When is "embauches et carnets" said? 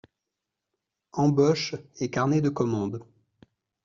1.13-2.41